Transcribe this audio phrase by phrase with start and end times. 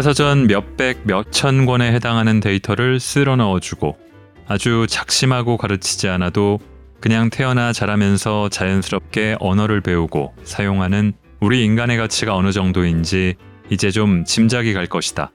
[0.00, 3.98] 교과서전 몇백, 몇천 권에 해당하는 데이터를 쓸어 넣어주고
[4.46, 6.58] 아주 작심하고 가르치지 않아도
[7.00, 13.34] 그냥 태어나 자라면서 자연스럽게 언어를 배우고 사용하는 우리 인간의 가치가 어느 정도인지
[13.68, 15.32] 이제 좀 짐작이 갈 것이다.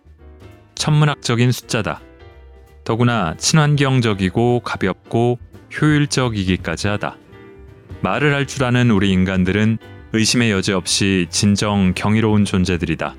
[0.74, 2.02] 천문학적인 숫자다.
[2.84, 5.38] 더구나 친환경적이고 가볍고
[5.80, 7.18] 효율적이기까지 하다.
[8.02, 9.78] 말을 할 줄 아는 우리 인간들은
[10.14, 13.16] 의심의 여지 없이 진정 경이로운 존재들이다.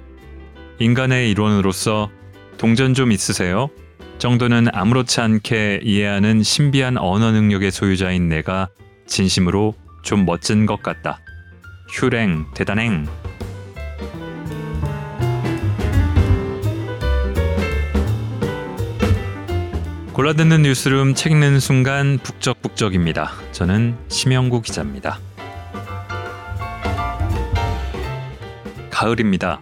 [0.79, 2.11] 인간의 일원으로서
[2.59, 3.71] 동전 좀 있으세요?
[4.19, 8.69] 정도는 아무렇지 않게 이해하는 신비한 언어 능력의 소유자인 내가
[9.07, 11.21] 진심으로 좀 멋진 것 같다.
[11.91, 13.07] 휴랭, 대단행.
[20.13, 23.33] 골라듣는 뉴스룸 책 읽는 순간 북적북적입니다.
[23.53, 25.19] 저는 심영구 기자입니다.
[28.91, 29.61] 가을입니다.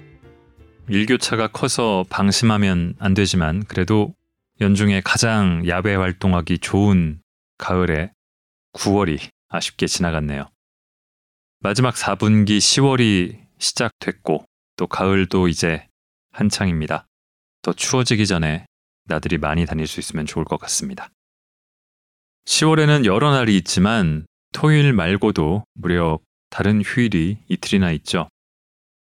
[0.88, 4.14] 일교차가 커서 방심하면 안 되지만 그래도
[4.60, 7.20] 연중에 가장 야외 활동하기 좋은
[7.56, 8.12] 가을에
[8.74, 9.18] 9월이
[9.48, 10.50] 아쉽게 지나갔네요.
[11.60, 14.44] 마지막 4분기 10월이 시작됐고
[14.76, 15.88] 또 가을도 이제
[16.32, 17.06] 한창입니다.
[17.62, 18.66] 더 추워지기 전에
[19.04, 21.08] 나들이 많이 다닐 수 있으면 좋을 것 같습니다.
[22.44, 26.18] 10월에는 여러 날이 있지만 토요일 말고도 무려
[26.50, 28.28] 다른 휴일이 이틀이나 있죠.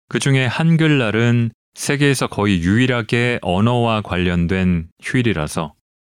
[0.08, 5.74] 그 중에 한글날은 세계에서 거의 유일하게 언어와 관련된 휴일이라서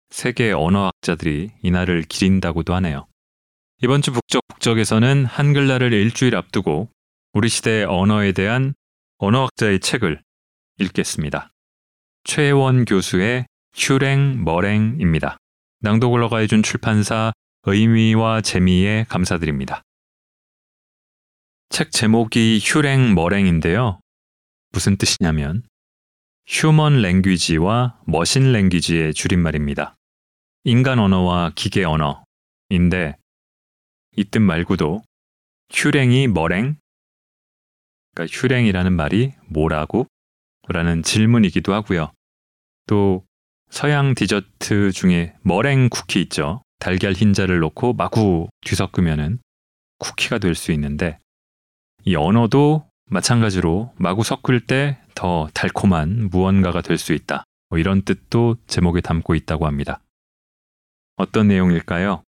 [0.10, 3.08] 세계 언어학자들이 이날을 기린다고도 하네요.
[3.84, 6.90] 이번 주 북적 북적에서는 한글날을 일주일 앞두고
[7.34, 8.74] 우리 시대 언어에 대한
[9.20, 10.22] 언어학자의 책을
[10.80, 11.52] 읽겠습니다.
[12.24, 13.46] 최원 교수의
[13.76, 15.38] 휴랭 머랭입니다.
[15.82, 17.32] 낭독을 허가해준 출판사
[17.64, 19.84] 의미와 재미에 감사드립니다.
[21.70, 24.00] 책 제목이 휴랭 머랭인데요.
[24.72, 25.64] 무슨 뜻이냐면
[26.48, 29.96] 휴먼 랭귀지와 머신 랭귀지의 줄임말입니다.
[30.64, 33.16] 인간 언어와 기계 언어인데
[34.18, 35.02] 이 뜻 말고도
[35.72, 36.76] 휴랭이 머랭
[38.14, 40.06] 그러니까 휴랭이라는 말이 뭐라고?
[40.68, 42.12] 라는 질문이기도 하고요.
[42.88, 43.26] 또
[43.70, 46.62] 서양 디저트 중에 머랭 쿠키 있죠.
[46.80, 49.40] 달걀 흰자를 넣고 마구 뒤섞으면은
[50.00, 51.18] 쿠키가 될 수 있는데
[52.04, 57.44] 이 언어도 마찬가지로 마구 섞을 때 더 달콤한 무언가가 될 수 있다.
[57.70, 60.00] 뭐 이런 뜻도 제목에 담고 있다고 합니다.
[61.18, 62.24] 어떤 내용일까요?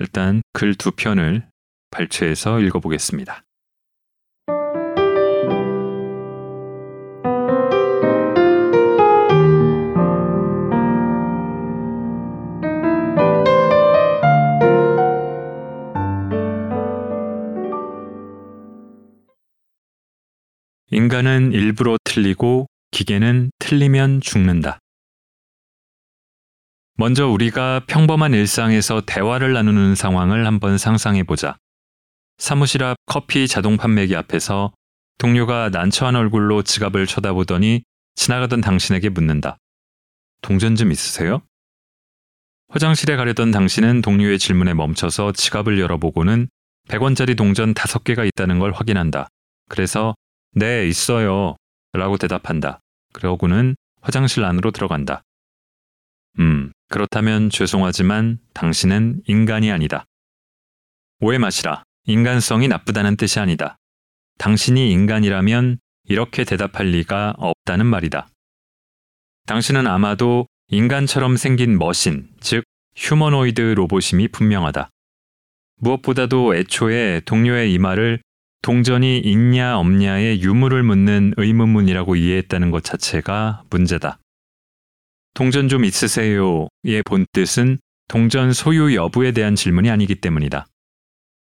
[0.00, 1.46] 일단 글 두 편을
[1.90, 3.42] 발췌해서 읽어보겠습니다.
[20.94, 24.78] 인간은 일부러 틀리고 기계는 틀리면 죽는다.
[26.98, 31.56] 먼저 우리가 평범한 일상에서 대화를 나누는 상황을 한번 상상해 보자.
[32.36, 34.74] 사무실 앞 커피 자동 판매기 앞에서
[35.16, 39.56] 동료가 난처한 얼굴로 지갑을 쳐다보더니 지나가던 당신에게 묻는다.
[40.42, 41.40] 동전 좀 있으세요?
[42.68, 46.48] 화장실에 가려던 당신은 동료의 질문에 멈춰서 지갑을 열어보고는
[46.88, 49.28] 100원짜리 동전 5개가 있다는 걸 확인한다.
[49.70, 50.14] 그래서
[50.54, 51.56] 네, 있어요.
[51.92, 52.80] 라고 대답한다.
[53.12, 55.22] 그러고는 화장실 안으로 들어간다.
[56.38, 60.04] 음, 그렇다면 죄송하지만 당신은 인간이 아니다.
[61.20, 61.84] 오해 마시라.
[62.04, 63.76] 인간성이 나쁘다는 뜻이 아니다.
[64.38, 68.28] 당신이 인간이라면 이렇게 대답할 리가 없다는 말이다.
[69.46, 72.64] 당신은 아마도 인간처럼 생긴 머신, 즉
[72.96, 74.90] 휴머노이드 로봇임이 분명하다.
[75.76, 78.20] 무엇보다도 애초에 동료의 이 말을
[78.62, 84.18] 동전이 있냐 없냐의 유무를 묻는 의문문이라고 이해했다는 것 자체가 문제다.
[85.34, 90.66] 동전 좀 있으세요의 본뜻은 동전 소유 여부에 대한 질문이 아니기 때문이다.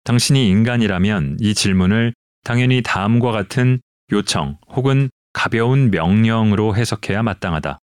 [0.05, 2.14] 당신이 인간이라면 이 질문을
[2.44, 3.81] 당연히 다음과 같은
[4.12, 7.81] 요청 혹은 가벼운 명령으로 해석해야 마땅하다.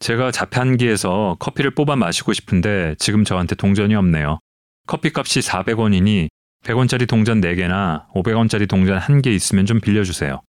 [0.00, 4.40] 제가 자판기에서 커피를 뽑아 마시고 싶은데 지금 저한테 동전이 없네요.
[4.86, 6.28] 커피값이 400원이니
[6.64, 10.40] 100원짜리 동전 4개나 500원짜리 동전 1개 있으면 좀 빌려주세요.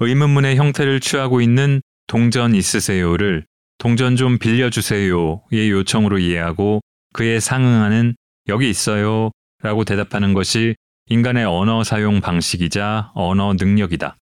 [0.00, 3.44] 의문문의 형태를 취하고 있는 동전 있으세요를
[3.78, 6.80] 동전 좀 빌려주세요의 요청으로 이해하고
[7.12, 8.14] 그에 상응하는
[8.48, 9.30] 여기 있어요
[9.62, 10.74] 라고 대답하는 것이
[11.06, 14.16] 인간의 언어 사용 방식이자 언어 능력이다.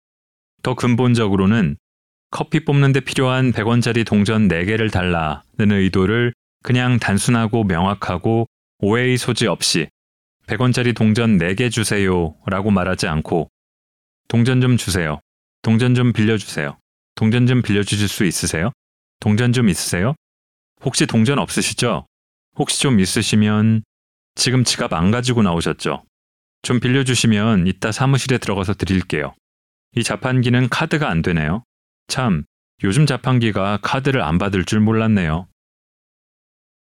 [0.62, 1.78] 더 근본적으로는
[2.32, 6.34] 커피 뽑는데 필요한 100원짜리 동전 4개를 달라는 의도를
[6.64, 8.48] 그냥 단순하고 명확하고
[8.80, 9.88] 오해의 소지 없이
[10.48, 13.50] 100원짜리 동전 4개 주세요 라고 말하지 않고
[14.28, 15.20] 동전 좀 주세요.
[15.62, 16.78] 동전 좀 빌려주세요.
[17.16, 18.72] 동전 좀 빌려주실 수 있으세요?
[19.20, 20.14] 동전 좀 있으세요?
[20.84, 22.06] 혹시 동전 없으시죠?
[22.58, 23.84] 혹시 좀 있으시면
[24.36, 26.04] 지금 지갑 안 가지고 나오셨죠?
[26.62, 29.34] 좀 빌려주시면 이따 사무실에 들어가서 드릴게요.
[29.96, 31.64] 이 자판기는 카드가 안 되네요.
[32.08, 32.44] 참,
[32.84, 35.48] 요즘 자판기가 카드를 안 받을 줄 몰랐네요.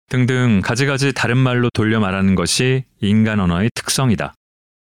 [0.08, 4.34] 등등 가지가지 다른 말로 돌려 말하는 것이 인간 언어의 특성이다.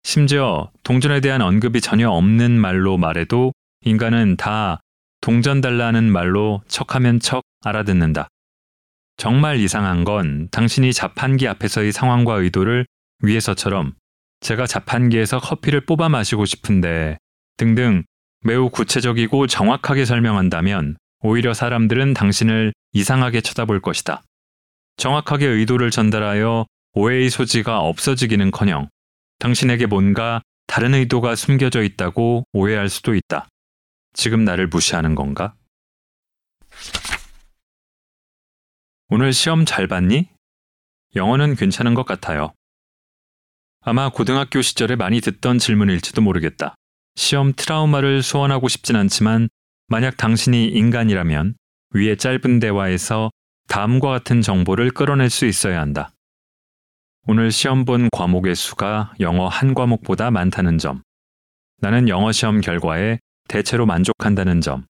[0.03, 3.53] 심지어 동전에 대한 언급이 전혀 없는 말로 말해도
[3.85, 4.79] 인간은 다
[5.21, 8.27] 동전 달라는 말로 척하면 척 알아듣는다.
[9.17, 12.87] 정말 이상한 건 당신이 자판기 앞에서의 상황과 의도를
[13.21, 13.93] 위해서처럼
[14.39, 17.17] 제가 자판기에서 커피를 뽑아 마시고 싶은데
[17.57, 18.03] 등등
[18.43, 24.23] 매우 구체적이고 정확하게 설명한다면 오히려 사람들은 당신을 이상하게 쳐다볼 것이다.
[24.97, 28.89] 정확하게 의도를 전달하여 오해의 소지가 없어지기는 커녕
[29.39, 33.49] 당신에게 뭔가 다른 의도가 숨겨져 있다고 오해할 수도 있다.
[34.13, 35.55] 지금 나를 무시하는 건가?
[39.09, 40.29] 오늘 시험 잘 봤니?
[41.15, 42.53] 영어는 괜찮은 것 같아요.
[43.81, 46.75] 아마 고등학교 시절에 많이 듣던 질문일지도 모르겠다.
[47.15, 49.49] 시험 트라우마를 소환하고 싶진 않지만
[49.87, 51.55] 만약 당신이 인간이라면
[51.93, 53.31] 위의 짧은 대화에서
[53.67, 56.11] 다음과 같은 정보를 끌어낼 수 있어야 한다.
[57.27, 61.03] 오늘 시험 본 과목의 수가 영어 한 과목보다 많다는 점.
[61.79, 64.85] 나는 영어 시험 결과에 대체로 만족한다는 점.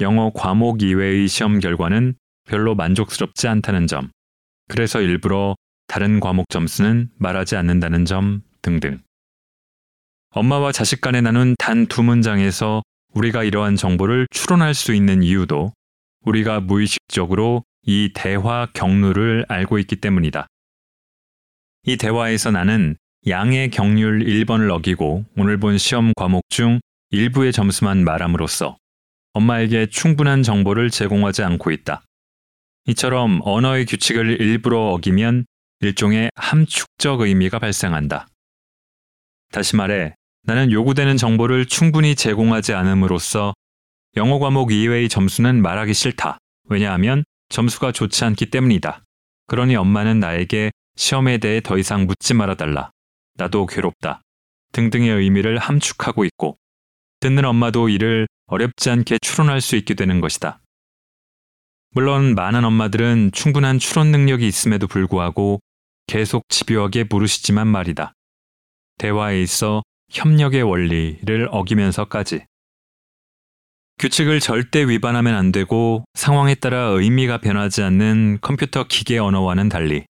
[0.00, 4.10] 영어 과목 이외의 시험 결과는 별로 만족스럽지 않다는 점.
[4.68, 5.54] 그래서 일부러
[5.86, 9.00] 다른 과목 점수는 말하지 않는다는 점 등등.
[10.30, 12.82] 엄마와 자식 간에 나눈 단 두 문장에서
[13.14, 15.72] 우리가 이러한 정보를 추론할 수 있는 이유도
[16.22, 20.48] 우리가 무의식적으로 이 대화 경로를 알고 있기 때문이다.
[21.84, 22.96] 이 대화에서 나는
[23.28, 26.80] 양의 경률 1번을 어기고 오늘 본 시험 과목 중
[27.10, 28.76] 일부의 점수만 말함으로써
[29.34, 32.02] 엄마에게 충분한 정보를 제공하지 않고 있다.
[32.86, 35.46] 이처럼 언어의 규칙을 일부러 어기면
[35.80, 38.26] 일종의 함축적 의미가 발생한다.
[39.52, 43.54] 다시 말해, 나는 요구되는 정보를 충분히 제공하지 않음으로써
[44.16, 46.38] 영어 과목 이외의 점수는 말하기 싫다.
[46.68, 49.04] 왜냐하면 점수가 좋지 않기 때문이다.
[49.46, 52.90] 그러니 엄마는 나에게 시험에 대해 더 이상 묻지 말아달라.
[53.34, 54.22] 나도 괴롭다.
[54.72, 56.58] 등등의 의미를 함축하고 있고,
[57.20, 60.60] 듣는 엄마도 이를 어렵지 않게 추론할 수 있게 되는 것이다.
[61.90, 65.60] 물론 많은 엄마들은 충분한 추론 능력이 있음에도 불구하고
[66.06, 68.12] 계속 집요하게 물으시지만 말이다.
[68.98, 72.44] 대화에 있어 협력의 원리를 어기면서까지.
[73.98, 80.04] 규칙을 절대 위반하면 안 되고 상황에 따라 의미가 변하지 않는 컴퓨터 기계 언어와는 달리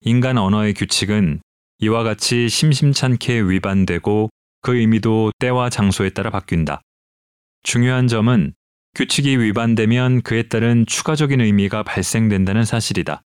[0.00, 1.40] 인간 언어의 규칙은
[1.78, 4.30] 이와 같이 심심찮게 위반되고
[4.62, 6.80] 그 의미도 때와 장소에 따라 바뀐다.
[7.62, 8.54] 중요한 점은
[8.96, 13.22] 규칙이 위반되면 그에 따른 추가적인 의미가 발생된다는 사실이다.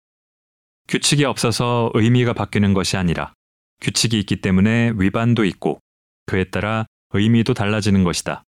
[0.89, 3.33] 규칙이 없어서 의미가 바뀌는 것이 아니라
[3.81, 5.79] 규칙이 있기 때문에 위반도 있고
[6.27, 8.43] 그에 따라 의미도 달라지는 것이다.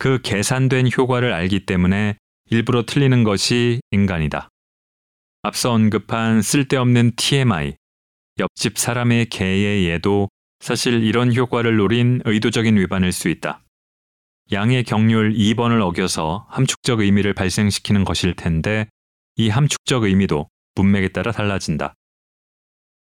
[0.00, 2.16] 그 계산된 효과를 알기 때문에
[2.48, 4.48] 일부러 틀리는 것이 인간이다.
[5.42, 7.74] 앞서 언급한 쓸데없는 TMI,
[8.38, 13.62] 옆집 사람의 개의 예도 사실 이런 효과를 노린 의도적인 위반일 수 있다.
[14.52, 18.88] 양의 경률 2번을 어겨서 함축적 의미를 발생시키는 것일 텐데
[19.36, 21.92] 이 함축적 의미도 문맥에 따라 달라진다.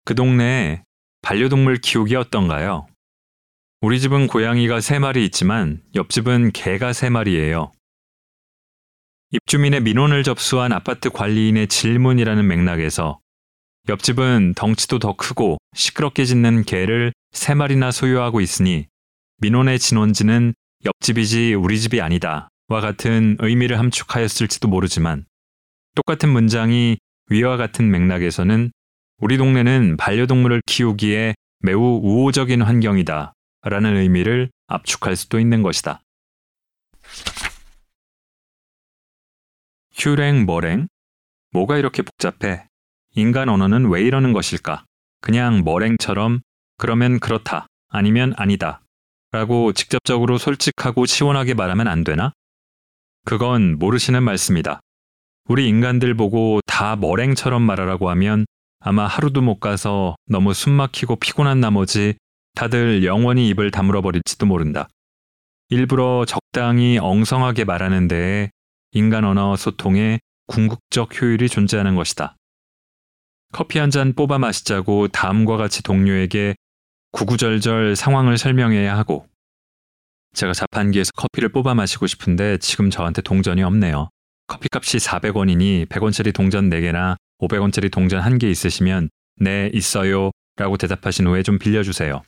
[0.04, 0.82] 그 동네에
[1.22, 2.88] 반려동물 키우기 어떤가요?
[3.84, 7.72] 우리 집은 고양이가 3마리 있지만 옆집은 개가 3마리예요.
[9.32, 13.18] 입주민의 민원을 접수한 아파트 관리인의 질문이라는 맥락에서
[13.88, 18.86] 옆집은 덩치도 더 크고 시끄럽게 짖는 개를 3마리나 소유하고 있으니
[19.38, 22.50] 민원의 진원지는 옆집이지 우리 집이 아니다.
[22.68, 25.26] 와 같은 의미를 함축하였을지도 모르지만
[25.96, 26.98] 똑같은 문장이
[27.30, 28.70] 위와 같은 맥락에서는
[29.18, 33.34] 우리 동네는 반려동물을 키우기에 매우 우호적인 환경이다.
[33.62, 36.02] 라는 의미를 압축할 수도 있는 것이다.
[39.94, 40.88] 휴랭 머랭?
[41.52, 42.66] 뭐가 이렇게 복잡해?
[43.14, 44.84] 인간 언어는 왜 이러는 것일까?
[45.20, 46.40] 그냥 머랭처럼
[46.78, 48.80] 그러면 그렇다, 아니면 아니다.
[49.30, 52.32] 라고 직접적으로 솔직하고 시원하게 말하면 안 되나?
[53.24, 54.80] 그건 모르시는 말씀이다.
[55.48, 58.46] 우리 인간들 보고 다 머랭처럼 말하라고 하면
[58.80, 62.14] 아마 하루도 못 가서 너무 숨 막히고 피곤한 나머지
[62.54, 64.88] 다들 영원히 입을 다물어 버릴지도 모른다.
[65.68, 68.50] 일부러 적당히 엉성하게 말하는 데에
[68.92, 72.36] 인간 언어 소통에 궁극적 효율이 존재하는 것이다.
[73.52, 76.54] 커피 한 잔 뽑아 마시자고 다음과 같이 동료에게
[77.12, 79.26] 구구절절 상황을 설명해야 하고
[80.34, 84.08] 제가 자판기에서 커피를 뽑아 마시고 싶은데 지금 저한테 동전이 없네요.
[84.46, 90.30] 커피값이 400원이니 100원짜리 동전 4개나 500원짜리 동전 1개 있으시면 네, 있어요.
[90.56, 92.22] 라고 대답하신 후에 좀 빌려주세요.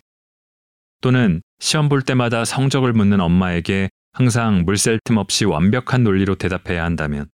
[1.05, 7.27] 또는 시험 볼 때마다 성적을 묻는 엄마에게 항상 물샐 틈 없이 완벽한 논리로 대답해야 한다면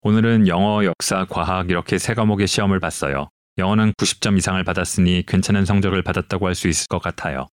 [0.00, 3.28] 오늘은 영어, 역사, 과학 이렇게 세 과목의 시험을 봤어요.
[3.58, 7.46] 영어는 90점 이상을 받았으니 괜찮은 성적을 받았다고 할 수 있을 것 같아요.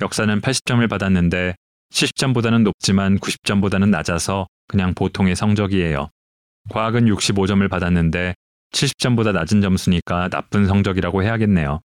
[0.00, 1.54] 역사는 80점을 받았는데
[1.92, 6.08] 70점보다는 높지만 90점보다는 낮아서 그냥 보통의 성적이에요.
[6.70, 8.34] 과학은 65점을 받았는데
[8.72, 11.80] 70점보다 낮은 점수니까 나쁜 성적이라고 해야겠네요.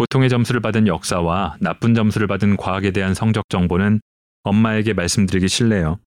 [0.00, 4.00] 보통의 점수를 받은 역사와 나쁜 점수를 받은 과학에 대한 성적 정보는
[4.44, 5.98] 엄마에게 말씀드리기 싫네요.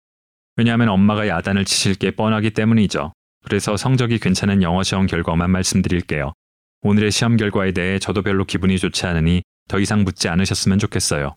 [0.57, 3.13] 왜냐하면 엄마가 야단을 치실 게 뻔하기 때문이죠.
[3.45, 6.33] 그래서 성적이 괜찮은 영어 시험 결과만 말씀드릴게요.
[6.81, 11.37] 오늘의 시험 결과에 대해 저도 별로 기분이 좋지 않으니 더 이상 묻지 않으셨으면 좋겠어요.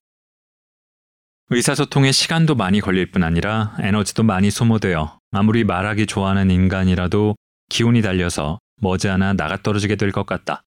[1.49, 7.35] 의사소통에 시간도 많이 걸릴 뿐 아니라 에너지도 많이 소모되어 아무리 말하기 좋아하는 인간이라도
[7.67, 10.61] 기운이 달려서 머지않아 나가 떨어지게 될 것 같다.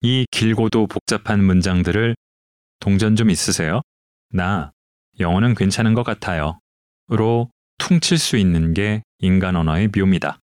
[0.00, 2.14] 이 길고도 복잡한 문장들을
[2.80, 3.80] 동전 좀 있으세요?
[4.30, 4.72] 나
[5.20, 6.58] 영어는 괜찮은 것 같아요.
[7.08, 10.38] 로 퉁칠 수 있는 게 인간 언어의 묘미다.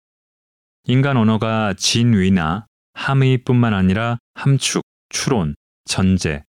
[0.85, 5.55] 인간 언어가 진위나 함의뿐만 아니라 함축, 추론,
[5.85, 6.43] 전제의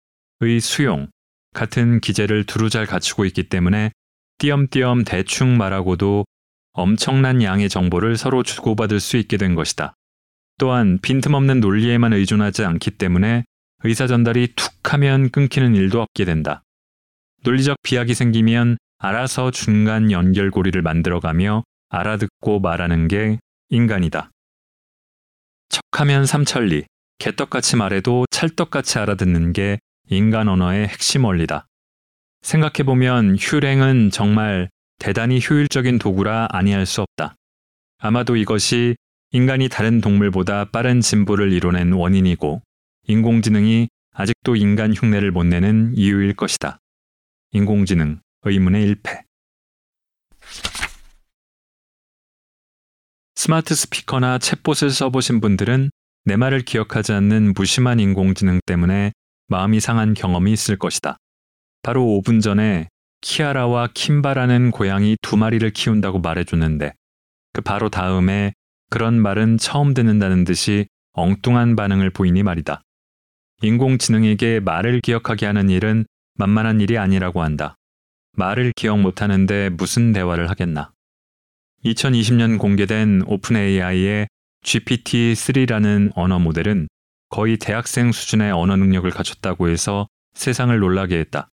[0.61, 1.09] 수용
[1.55, 3.91] 같은 기제를 두루 잘 갖추고 있기 때문에
[4.39, 6.25] 띄엄띄엄 대충 말하고도
[6.73, 9.95] 엄청난 양의 정보를 서로 주고받을 수 있게 된 것이다.
[10.59, 13.45] 또한 빈틈없는 논리에만 의존하지 않기 때문에
[13.85, 16.63] 의사 전달이 툭 하면 끊기는 일도 없게 된다.
[17.45, 23.39] 논리적 비약이 생기면 알아서 중간 연결고리를 만들어가며 알아듣고 말하는 게
[23.71, 24.31] 인간이다.
[25.69, 26.85] 척하면 삼천리,
[27.19, 29.79] 개떡같이 말해도 찰떡같이 알아듣는 게
[30.09, 31.67] 인간 언어의 핵심 원리다.
[32.43, 34.69] 생각해보면 휴랭은 정말
[34.99, 37.35] 대단히 효율적인 도구라 아니할 수 없다.
[37.99, 38.95] 아마도 이것이
[39.35, 42.61] 인간이 다른 동물보다 빠른 진보를 이뤄낸 원인이고
[43.05, 46.79] 인공지능이 아직도 인간 흉내를 못 내는 이유일 것이다.
[47.53, 49.23] 인공지능 의문의 1패
[53.35, 55.91] 스마트 스피커나 챗봇을 써보신 분들은
[56.27, 59.13] 내 말을 기억하지 않는 무심한 인공지능 때문에
[59.49, 61.17] 마음이 상한 경험이 있을 것이다.
[61.83, 62.89] 바로 5분 전에
[63.23, 66.93] 키아라와 킴바라는 고양이 두 마리를 키운다고 말해줬는데
[67.55, 68.53] 그 바로 다음에
[68.93, 72.83] 그런 말은 처음 듣는다는 듯이 엉뚱한 반응을 보이니 말이다.
[73.63, 77.75] 인공지능에게 말을 기억하게 하는 일은 만만한 일이 아니라고 한다.
[78.37, 80.93] 말을 기억 못하는데 무슨 대화를 하겠나.
[81.87, 84.29] 2020년 공개된 오픈 AI의
[84.63, 86.87] GPT-3라는 언어 모델은
[87.31, 91.49] 거의 대학생 수준의 언어 능력을 갖췄다고 해서 세상을 놀라게 했다.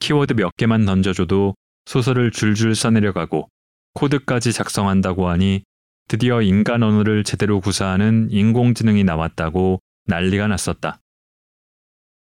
[0.00, 1.54] 키워드 몇 개만 던져줘도
[1.84, 3.48] 소설을 줄줄 써내려가고
[3.92, 5.62] 코드까지 작성한다고 하니
[6.08, 11.00] 드디어 인간 언어를 제대로 구사하는 인공지능이 나왔다고 난리가 났었다.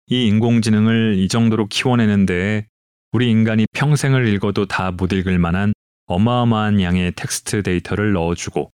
[0.06, 2.66] 이 인공지능을 이 정도로 키워내는 데에
[3.12, 5.72] 우리 인간이 평생을 읽어도 다 못 읽을 만한
[6.06, 8.70] 어마어마한 양의 텍스트 데이터를 넣어주고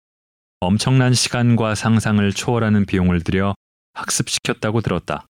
[0.60, 3.54] 엄청난 시간과 상상을 초월하는 비용을 들여
[3.94, 5.26] 학습시켰다고 들었다.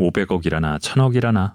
[0.00, 1.54] 500억이라나 1000억이라나.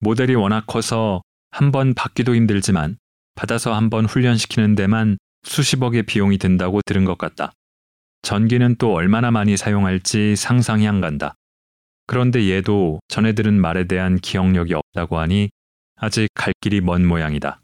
[0.00, 2.96] 모델이 워낙 커서 한 번 받기도 힘들지만
[3.36, 7.52] 받아서 한 번 훈련시키는 데만 수십억의 비용이 든다고 들은 것 같다.
[8.22, 11.34] 전기는 또 얼마나 많이 사용할지 상상이 안 간다.
[12.06, 15.50] 그런데 얘도 전에 들은 말에 대한 기억력이 없다고 하니
[15.96, 17.60] 아직 갈 길이 먼 모양이다.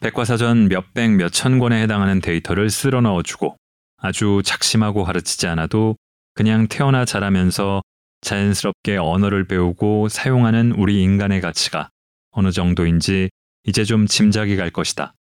[0.00, 3.56] 백과사전 몇백 몇천 권에 해당하는 데이터를 쓸어 넣어주고
[3.96, 5.96] 아주 작심하고 가르치지 않아도
[6.34, 7.82] 그냥 태어나 자라면서
[8.20, 11.88] 자연스럽게 언어를 배우고 사용하는 우리 인간의 가치가
[12.30, 13.30] 어느 정도인지
[13.64, 15.14] 이제 좀 짐작이 갈 것이다.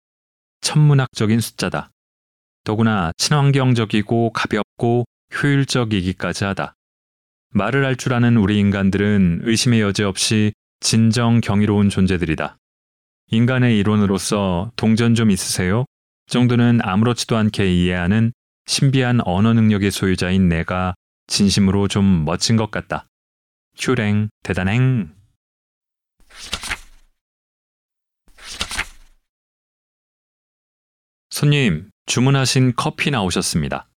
[0.62, 1.92] 천문학적인 숫자다.
[2.64, 6.76] 더구나 친환경적이고 가볍고 효율적이기까지 하다.
[7.54, 12.58] 말을 할 줄 아는 우리 인간들은 의심의 여지 없이 진정 경이로운 존재들이다.
[13.32, 15.86] 인간의 이론으로서 동전 좀 있으세요?
[16.28, 18.32] 정도는 아무렇지도 않게 이해하는
[18.66, 20.94] 신비한 언어 능력의 소유자인 내가
[21.28, 23.08] 진심으로 좀 멋진 것 같다.
[23.78, 25.14] 휴랭, 대단행.
[31.42, 33.90] 손님, 주문하신 커피 나오셨습니다.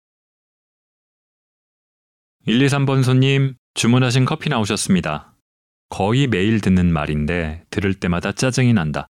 [2.47, 5.35] 1, 2, 3번 손님, 주문하신 커피 나오셨습니다.
[5.89, 9.09] 거의 매일 듣는 말인데 들을 때마다 짜증이 난다.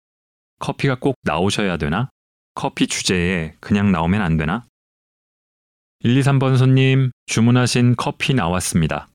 [0.60, 2.10] 커피가 꼭 나오셔야 되나?
[2.56, 4.66] 커피 주제에 그냥 나오면 안 되나?
[6.00, 9.10] 1, 2, 3번 손님, 주문하신 커피 나왔습니다.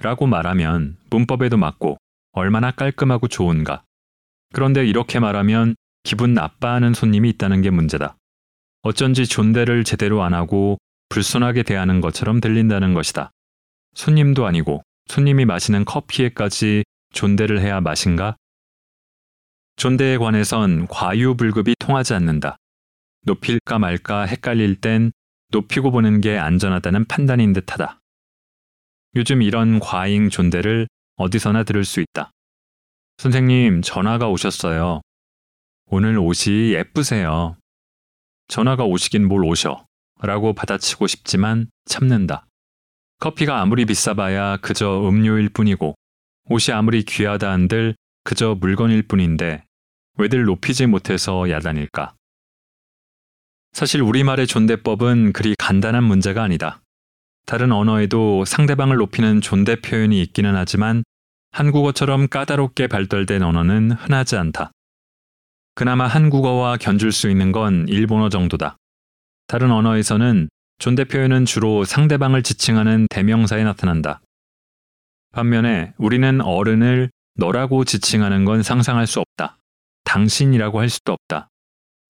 [0.00, 1.98] 라고 말하면 문법에도 맞고
[2.32, 3.84] 얼마나 깔끔하고 좋은가.
[4.54, 5.74] 그런데 이렇게 말하면
[6.04, 8.16] 기분 나빠하는 손님이 있다는 게 문제다.
[8.82, 13.30] 어쩐지 존대를 제대로 안 하고 불손하게 대하는 것처럼 들린다는 것이다.
[13.94, 18.36] 손님도 아니고 손님이 마시는 커피에까지 존대를 해야 맛인가?
[19.76, 22.56] 존대에 관해선 과유불급이 통하지 않는다.
[23.22, 25.12] 높일까 말까 헷갈릴 땐
[25.50, 28.00] 높이고 보는 게 안전하다는 판단인 듯하다.
[29.14, 32.30] 요즘 이런 과잉 존대를 어디서나 들을 수 있다.
[33.18, 35.02] 선생님, 전화가 오셨어요.
[35.86, 37.56] 오늘 옷이 예쁘세요.
[38.52, 39.86] 전화가 오시긴 뭘 오셔.
[40.20, 42.46] 라고 받아치고 싶지만 참는다.
[43.18, 45.94] 커피가 아무리 비싸봐야 그저 음료일 뿐이고
[46.50, 47.94] 옷이 아무리 귀하다 한들
[48.24, 49.64] 그저 물건일 뿐인데
[50.18, 52.14] 왜들 높이지 못해서 야단일까?
[53.72, 56.82] 사실 우리말의 존대법은 그리 간단한 문제가 아니다.
[57.46, 61.04] 다른 언어에도 상대방을 높이는 존대 표현이 있기는 하지만
[61.52, 64.72] 한국어처럼 까다롭게 발달된 언어는 흔하지 않다.
[65.74, 68.76] 그나마 한국어와 견줄 수 있는 건 일본어 정도다.
[69.46, 70.48] 다른 언어에서는
[70.78, 74.20] 존대 표현은 주로 상대방을 지칭하는 대명사에 나타난다.
[75.32, 79.58] 반면에 우리는 어른을 너라고 지칭하는 건 상상할 수 없다.
[80.04, 81.48] 당신이라고 할 수도 없다.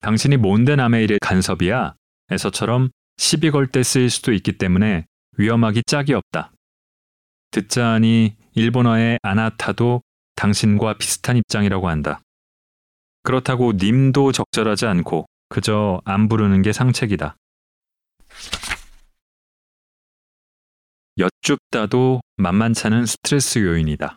[0.00, 1.94] 당신이 뭔데 남의 일에 간섭이야?
[2.30, 5.06] 에서처럼 시비 걸 때 쓰일 수도 있기 때문에
[5.38, 6.50] 위험하기 짝이 없다.
[7.52, 10.02] 듣자 하니 일본어의 아나타도
[10.34, 12.20] 당신과 비슷한 입장이라고 한다.
[13.22, 17.36] 그렇다고 님도 적절하지 않고 그저 안 부르는 게 상책이다.
[21.18, 24.16] 여쭙다도 만만찮은 스트레스 요인이다.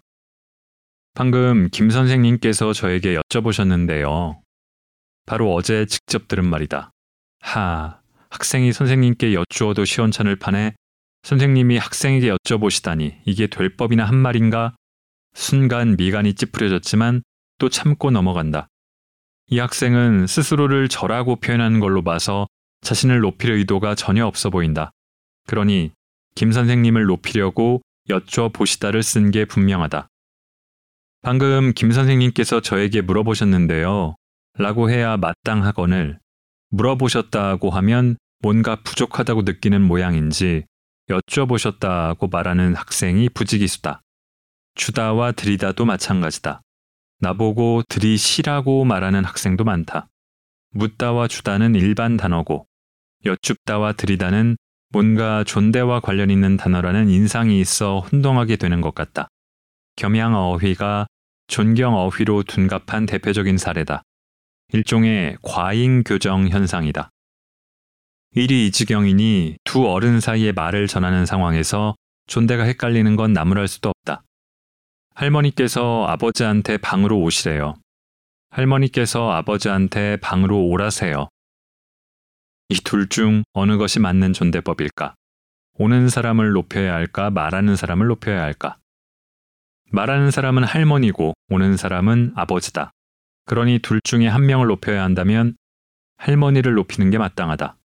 [1.14, 4.40] 방금 김 선생님께서 저에게 여쭤보셨는데요.
[5.26, 6.92] 바로 어제 직접 들은 말이다.
[7.42, 10.76] 하, 학생이 선생님께 여쭈어도 시원찮을 판에
[11.24, 14.76] 선생님이 학생에게 여쭤보시다니 이게 될 법이나 한 말인가?
[15.34, 17.24] 순간 미간이 찌푸려졌지만
[17.58, 18.68] 또 참고 넘어간다.
[19.48, 22.48] 이 학생은 스스로를 저라고 표현하는 걸로 봐서
[22.82, 24.92] 자신을 높일 의도가 전혀 없어 보인다.
[25.48, 25.92] 그러니
[26.36, 30.08] 김 선생님을 높이려고 여쭤보시다를 쓴 게 분명하다.
[31.22, 34.16] 방금 김 선생님께서 저에게 물어보셨는데요.
[34.58, 36.20] 라고 해야 마땅하거늘
[36.70, 40.66] 물어보셨다고 하면 뭔가 부족하다고 느끼는 모양인지
[41.10, 44.02] 여쭤보셨다고 말하는 학생이 부지기수다.
[44.76, 46.62] 주다와 들이다도 마찬가지다.
[47.20, 50.08] 나보고 들이시라고 말하는 학생도 많다.
[50.72, 52.68] 묻다와 주다는 일반 단어고
[53.26, 54.58] 여쭙다와 들이다는
[54.90, 59.30] 뭔가 존대와 관련 있는 단어라는 인상이 있어 혼동하게 되는 것 같다.
[59.96, 61.08] 겸양 어휘가
[61.48, 64.04] 존경 어휘로 둔갑한 대표적인 사례다.
[64.74, 67.10] 일종의 과잉 교정 현상이다.
[68.32, 71.96] 일이 이지경이니 두 어른 사이의 말을 전하는 상황에서
[72.28, 74.24] 존대가 헷갈리는 건 나무랄 수도 없다.
[75.16, 77.76] 할머니께서 아버지한테 방으로 오시래요.
[78.50, 81.30] 할머니께서 아버지한테 방으로 오라세요.
[82.70, 85.16] 이 둘 중 어느 것이 맞는 존대법일까?
[85.78, 87.30] 오는 사람을 높여야 할까?
[87.30, 88.78] 말하는 사람을 높여야 할까?
[89.92, 92.92] 말하는 사람은 할머니고 오는 사람은 아버지다.
[93.46, 95.56] 그러니 둘 중에 한 명을 높여야 한다면
[96.18, 97.78] 할머니를 높이는 게 마땅하다.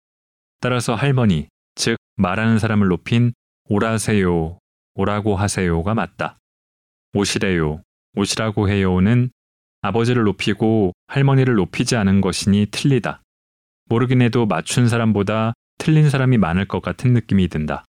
[0.61, 3.33] 따라서 할머니, 즉 말하는 사람을 높인
[3.69, 4.59] 오라세요,
[4.95, 6.40] 오라고 하세요가 맞다.
[7.15, 7.83] 오시래요,
[8.17, 9.31] 오시라고 해요는
[9.83, 13.23] 아버지를 높이고 할머니를 높이지 않은 것이니 틀리다.
[13.87, 17.85] 모르긴 해도 맞춘 사람보다 틀린 사람이 많을 것 같은 느낌이 든다.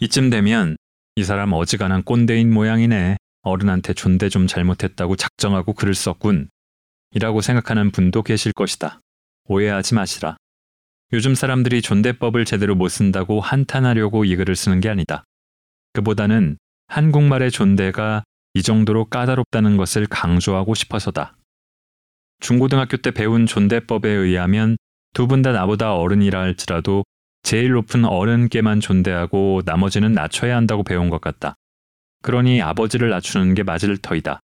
[0.00, 0.76] 이쯤 되면
[1.16, 3.16] 이 사람 어지간한 꼰대인 모양이네.
[3.42, 6.48] 어른한테 존대 좀 잘못했다고 작정하고 글을 썼군.
[7.12, 9.00] 이라고 생각하는 분도 계실 것이다.
[9.46, 10.36] 오해하지 마시라.
[11.12, 15.24] 요즘 사람들이 존대법을 제대로 못 쓴다고 한탄하려고 이 글을 쓰는 게 아니다.
[15.94, 16.58] 그보다는
[16.88, 18.24] 한국말의 존대가
[18.54, 21.36] 이 정도로 까다롭다는 것을 강조하고 싶어서다.
[22.40, 24.76] 중고등학교 때 배운 존대법에 의하면
[25.14, 27.04] 두 분 다 나보다 어른이라 할지라도
[27.42, 31.54] 제일 높은 어른께만 존대하고 나머지는 낮춰야 한다고 배운 것 같다.
[32.22, 34.40] 그러니 아버지를 낮추는 게 맞을 터이다.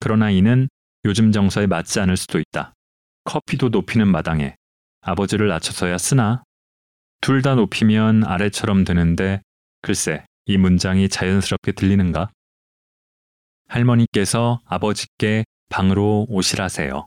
[0.00, 0.68] 그러나 이는
[1.04, 2.72] 요즘 정서에 맞지 않을 수도 있다.
[3.24, 4.56] 커피도 높이는 마당에
[5.02, 6.42] 아버지를 낮춰서야 쓰나?
[7.20, 9.40] 둘 다 높이면 아래처럼 되는데
[9.82, 12.30] 글쎄 이 문장이 자연스럽게 들리는가?
[13.68, 17.06] 할머니께서 아버지께 방으로 오시라세요.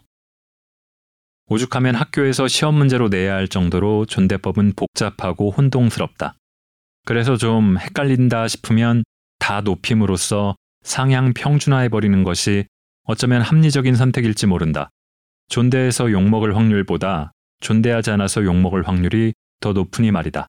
[1.48, 6.36] 오죽하면 학교에서 시험 문제로 내야 할 정도로 존대법은 복잡하고 혼동스럽다.
[7.06, 9.04] 그래서 좀 헷갈린다 싶으면
[9.38, 12.66] 다 높임으로써 상향 평준화해버리는 것이
[13.04, 14.90] 어쩌면 합리적인 선택일지 모른다.
[15.48, 20.48] 존대해서 욕먹을 확률보다 존대하지 않아서 욕먹을 확률이 더 높으니 말이다.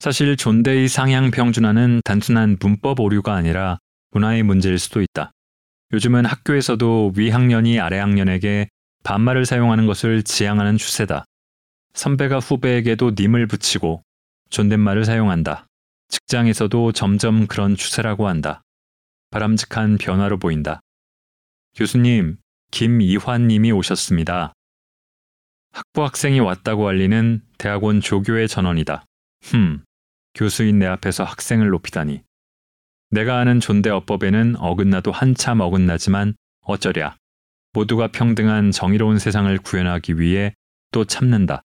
[0.00, 3.78] 사실 존대의 상향 평준화는 단순한 문법 오류가 아니라
[4.12, 5.32] 문화의 문제일 수도 있다.
[5.92, 8.68] 요즘은 학교에서도 위학년이 아래학년에게
[9.02, 11.24] 반말을 사용하는 것을 지향하는 추세다.
[11.94, 14.02] 선배가 후배에게도 님을 붙이고
[14.50, 15.66] 존댓말을 사용한다.
[16.08, 18.62] 직장에서도 점점 그런 추세라고 한다.
[19.30, 20.80] 바람직한 변화로 보인다.
[21.74, 22.38] 교수님,
[22.70, 24.52] 김이환 님이 오셨습니다.
[25.72, 29.04] 학부 학생이 왔다고 알리는 대학원 조교의 전원이다.
[29.42, 29.84] 흠,
[30.38, 32.22] 교수인 내 앞에서 학생을 높이다니.
[33.10, 37.16] 내가 아는 존대어법에는 어긋나도 한참 어긋나지만 어쩌랴.
[37.72, 40.54] 모두가 평등한 정의로운 세상을 구현하기 위해
[40.92, 41.62] 또 참는다.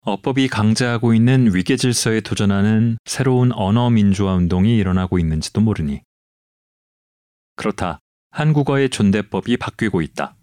[0.00, 6.02] 어법이 강제하고 있는 위계 질서에 도전하는 새로운 언어 민주화 운동이 일어나고 있는지도 모르니.
[7.54, 8.00] 그렇다.
[8.32, 10.34] 한국어의 존대법이 바뀌고 있다.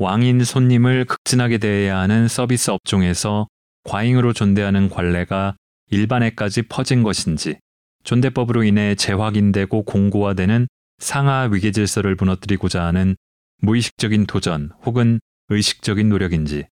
[0.00, 3.46] 왕인 손님을 극진하게 대해야 하는 서비스 업종에서
[3.84, 5.54] 과잉으로 존대하는 관례가
[5.90, 7.58] 일반에까지 퍼진 것인지,
[8.04, 10.66] 존대법으로 인해 재확인되고 공고화되는
[10.98, 13.16] 상하 위계 질서를 무너뜨리고자 하는
[13.58, 16.66] 무의식적인 도전 혹은 의식적인 노력인지,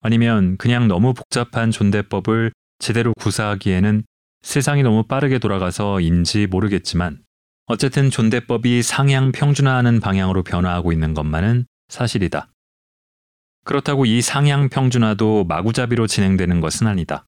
[0.00, 4.04] 아니면 그냥 너무 복잡한 존대법을 제대로 구사하기에는
[4.42, 7.22] 세상이 너무 빠르게 돌아가서인지 모르겠지만,
[7.66, 12.48] 어쨌든 존대법이 상향 평준화하는 방향으로 변화하고 있는 것만은 사실이다.
[13.64, 17.26] 그렇다고 이 상향 평준화도 마구잡이로 진행되는 것은 아니다.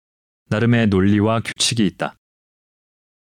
[0.51, 2.17] 나름의 논리와 규칙이 있다.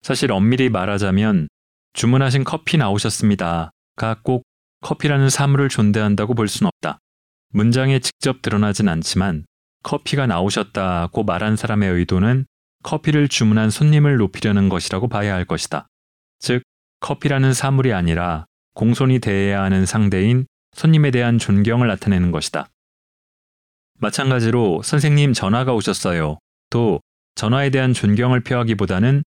[0.01, 1.47] 사실 엄밀히 말하자면
[1.93, 4.43] 주문하신 커피 나오셨습니다가 꼭
[4.81, 6.97] 커피라는 사물을 존대한다고 볼 수는 없다.
[7.49, 9.45] 문장에 직접 드러나진 않지만
[9.83, 12.45] 커피가 나오셨다고 말한 사람의 의도는
[12.83, 15.87] 커피를 주문한 손님을 높이려는 것이라고 봐야 할 것이다.
[16.39, 16.63] 즉,
[17.01, 22.69] 커피라는 사물이 아니라 공손히 대해야 하는 상대인 손님에 대한 존경을 나타내는 것이다.
[23.99, 26.39] 마찬가지로 선생님 전화가 오셨어요.
[26.69, 27.01] 또
[27.39, 29.23] 전화에 대한 존경을 표하기보다는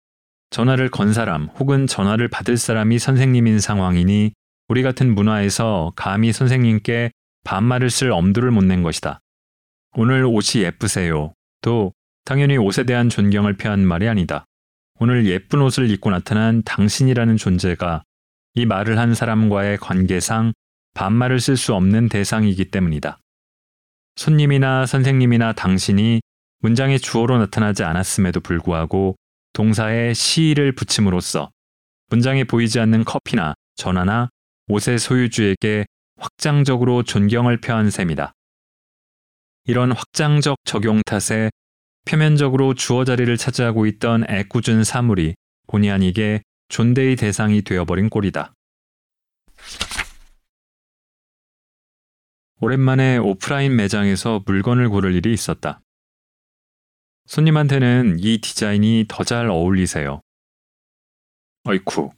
[0.51, 4.31] 전화를 건 사람 혹은 전화를 받을 사람이 선생님인 상황이니
[4.69, 7.11] 우리 같은 문화에서 감히 선생님께
[7.43, 9.19] 반말을 쓸 엄두를 못 낸 것이다.
[9.97, 11.33] 오늘 옷이 예쁘세요.
[11.63, 11.93] 또
[12.25, 14.45] 당연히 옷에 대한 존경을 표한 말이 아니다.
[15.01, 18.05] 오늘 예쁜 옷을 입고 나타난 당신이라는 존재가
[18.55, 20.53] 이 말을 한 사람과의 관계상
[20.95, 23.19] 반말을 쓸 수 없는 대상이기 때문이다.
[24.15, 26.21] 손님이나 선생님이나 당신이
[26.61, 29.17] 문장의 주어로 나타나지 않았음에도 불구하고
[29.53, 31.51] 동사에 시를 붙임으로써
[32.09, 34.29] 문장에 보이지 않는 커피나 전화나
[34.69, 35.87] 옷의 소유주에게
[36.19, 38.33] 확장적으로 존경을 표한 셈이다.
[39.65, 41.51] 이런 확장적 적용 탓에
[42.05, 45.35] 표면적으로 주어 자리를 차지하고 있던 애꿎은 사물이
[45.67, 48.53] 본의 아니게 존대의 대상이 되어버린 꼴이다.
[52.61, 55.81] 오랜만에 오프라인 매장에서 물건을 고를 일이 있었다.
[57.27, 60.21] 손님한테는 이 디자인이 더 잘 어울리세요.
[61.65, 62.13] 어이쿠,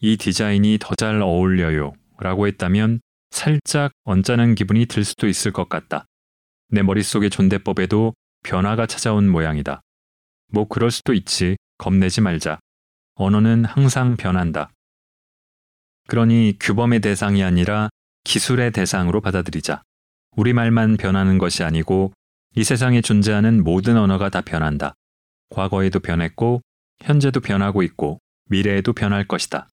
[0.00, 1.94] 이 디자인이 더 잘 어울려요.
[2.18, 6.04] 라고 했다면 살짝 언짢은 기분이 들 수도 있을 것 같다.
[6.68, 9.80] 내 머릿속의 존대법에도 변화가 찾아온 모양이다.
[10.48, 11.56] 뭐 그럴 수도 있지.
[11.78, 12.60] 겁내지 말자.
[13.14, 14.70] 언어는 항상 변한다.
[16.08, 17.88] 그러니 규범의 대상이 아니라
[18.24, 19.82] 기술의 대상으로 받아들이자.
[20.36, 22.12] 우리말만 변하는 것이 아니고
[22.54, 24.94] 이 세상에 존재하는 모든 언어가 다 변한다.
[25.50, 26.60] 과거에도 변했고,
[27.02, 28.18] 현재도 변하고 있고,
[28.50, 29.68] 미래에도 변할 것이다.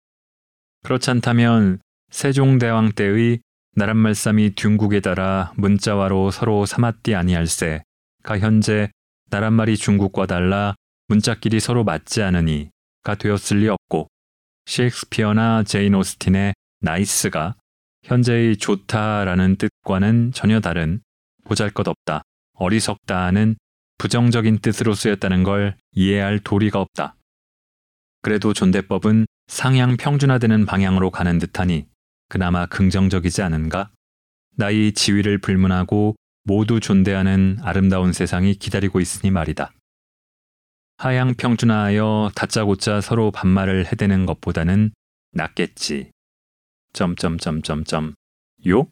[0.84, 1.80] 그렇지 않다면
[2.12, 3.42] 세종대왕 때의
[3.76, 8.90] 나랏말싸미 듕귁에 달아 문자와로 서르 사맛디 아니할세가 현재
[9.30, 10.76] 나랏말이 중국과 달라
[11.08, 14.08] 문자끼리 서로 맞지 않으니가 되었을 리 없고
[14.66, 17.56] 셰익스피어나 제인 오스틴의 nice가
[18.04, 21.02] 현재의 좋다라는 뜻과는 전혀 다른
[21.46, 22.22] 보잘것없다,
[22.60, 23.56] 어리석다는
[23.98, 27.16] 부정적인 뜻으로 쓰였다는 걸 이해할 도리가 없다.
[28.22, 31.88] 그래도 존대법은 상향 평준화되는 방향으로 가는 듯하니
[32.28, 33.92] 그나마 긍정적이지 않은가?
[34.56, 39.72] 나의 지위를 불문하고 모두 존대하는 아름다운 세상이 기다리고 있으니 말이다.
[40.98, 44.92] 하향 평준화하여 다짜고짜 서로 반말을 해대는 것보다는
[45.32, 46.12] 낫겠지.
[46.94, 48.16] 점점점점점
[48.68, 48.88] 요?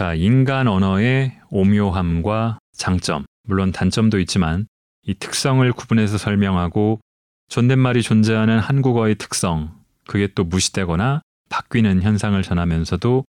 [0.00, 4.66] 자, 인간 언어의 오묘함과 장점, 물론 단점도 있지만
[5.02, 7.00] 이 특성을 구분해서 설명하고
[7.48, 13.26] 존댓말이 존재하는 한국어의 특성, 그게 또 무시되거나 바뀌는 현상을 전하면서도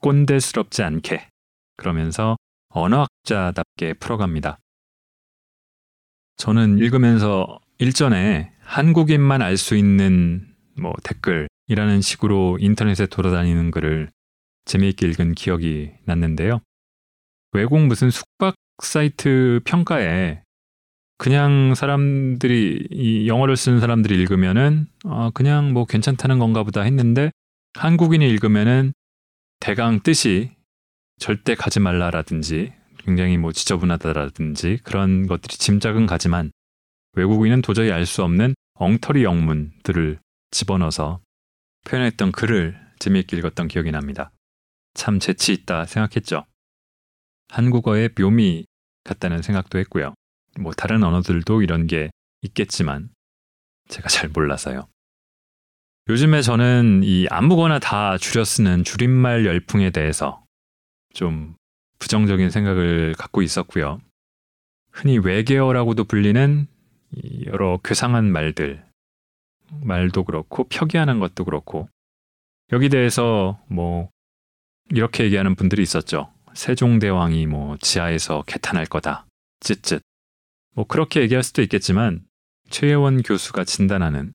[0.00, 1.28] 꼰대스럽지 않게
[1.76, 2.36] 그러면서
[2.70, 4.58] 언어학자답게 풀어갑니다.
[6.36, 14.10] 저는 읽으면서 일전에 한국인만 알 수 있는 뭐 댓글이라는 식으로 인터넷에 돌아다니는 글을
[14.68, 16.60] 재미있게 읽은 기억이 났는데요.
[17.52, 20.42] 외국 무슨 숙박 사이트 평가에
[21.16, 27.30] 그냥 사람들이 이 영어를 쓰는 사람들이 읽으면은 어 그냥 뭐 괜찮다는 건가 보다 했는데
[27.74, 28.92] 한국인이 읽으면은
[29.60, 30.52] 대강 뜻이
[31.18, 36.52] 절대 가지 말라라든지 굉장히 뭐 지저분하다라든지 그런 것들이 짐작은 가지만
[37.14, 40.18] 외국인은 도저히 알 수 없는 엉터리 영문들을
[40.50, 41.20] 집어넣어서
[41.86, 44.30] 표현했던 글을 재미있게 읽었던 기억이 납니다.
[44.98, 46.44] 참 재치 있다 생각했죠.
[47.50, 48.66] 한국어의 묘미
[49.04, 50.12] 같다는 생각도 했고요.
[50.58, 52.10] 뭐 다른 언어들도 이런 게
[52.42, 53.08] 있겠지만
[53.86, 54.88] 제가 잘 몰라서요.
[56.08, 60.44] 요즘에 저는 이 아무거나 다 줄여 쓰는 줄임말 열풍에 대해서
[61.14, 61.54] 좀
[62.00, 64.00] 부정적인 생각을 갖고 있었고요.
[64.90, 66.66] 흔히 외계어라고도 불리는
[67.46, 68.84] 여러 괴상한 말들,
[69.80, 71.88] 말도 그렇고 표기하는 것도 그렇고
[72.72, 74.10] 여기 대해서 뭐
[74.90, 76.32] 이렇게 얘기하는 분들이 있었죠.
[76.54, 79.26] 세종대왕이 뭐 지하에서 개탄할 거다.
[79.60, 80.00] 쯧쯧.
[80.74, 82.24] 뭐 그렇게 얘기할 수도 있겠지만
[82.70, 84.32] 최혜원 교수가 진단하는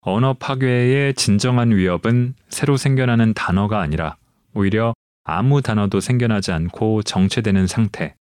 [0.00, 4.16] 언어 파괴의 진정한 위협은 새로 생겨나는 단어가 아니라
[4.54, 8.16] 오히려 아무 단어도 생겨나지 않고 정체되는 상태.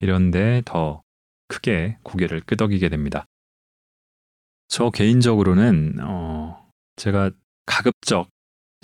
[0.00, 1.02] 이런데 더
[1.48, 3.24] 크게 고개를 끄덕이게 됩니다.
[4.66, 7.30] 저 개인적으로는 어 제가
[7.66, 8.28] 가급적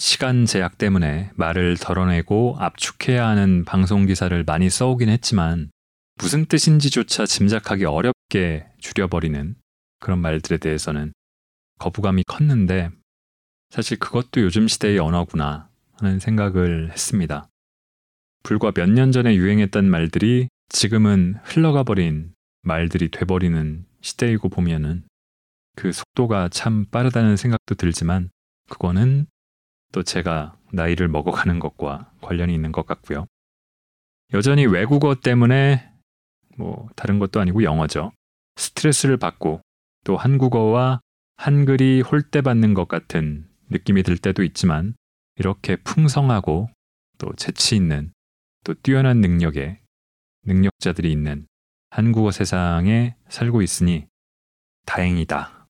[0.01, 5.71] 시간 제약 때문에 말을 덜어내고 압축해야 하는 방송 기사를 많이 써오긴 했지만
[6.17, 9.57] 무슨 뜻인지조차 짐작하기 어렵게 줄여버리는
[9.99, 11.13] 그런 말들에 대해서는
[11.81, 12.89] 거부감이 컸는데
[13.69, 17.51] 사실 그것도 요즘 시대의 언어구나 하는 생각을 했습니다.
[18.43, 22.33] 불과 몇 년 전에 유행했던 말들이 지금은 흘러가 버린
[22.63, 25.05] 말들이 돼버리는 시대이고 보면은
[25.77, 28.31] 그 속도가 참 빠르다는 생각도 들지만
[28.71, 29.27] 그거는
[29.92, 33.26] 또 제가 나이를 먹어가는 것과 관련이 있는 것 같고요.
[34.33, 35.90] 여전히 외국어 때문에
[36.57, 38.12] 뭐 다른 것도 아니고 영어죠.
[38.57, 39.61] 스트레스를 받고
[40.05, 41.00] 또 한국어와
[41.37, 44.94] 한글이 홀대받는 것 같은 느낌이 들 때도 있지만
[45.37, 46.68] 이렇게 풍성하고
[47.18, 48.12] 또 재치 있는
[48.64, 49.81] 또 뛰어난 능력의
[50.44, 51.46] 능력자들이 있는
[51.90, 54.07] 한국어 세상에 살고 있으니
[54.87, 55.66] 다행이다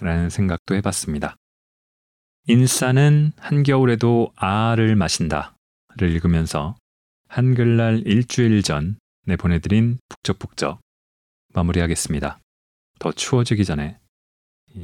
[0.00, 1.36] 라는 생각도 해봤습니다.
[2.46, 5.54] 인싸는 한겨울에도 아를 마신다를
[6.02, 6.76] 읽으면서
[7.28, 10.78] 한글날 일주일 전 내보내드린 북적북적
[11.54, 12.38] 마무리하겠습니다.
[12.98, 13.98] 더 추워지기 전에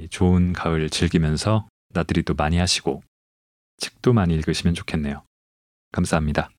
[0.09, 3.03] 좋은 가을 즐기면서 나들이도 많이 하시고
[3.77, 5.23] 책도 많이 읽으시면 좋겠네요.
[5.93, 6.51] 감사합니다.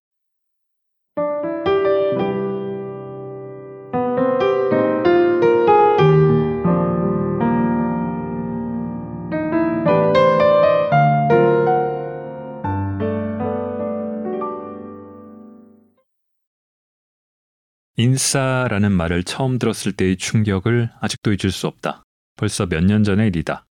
[17.98, 22.04] 인싸라는 말을 처음 들었을 때의 충격을 아직도 잊을 수 없다.
[22.38, 23.66] 벌써 몇 년 전의 일이다.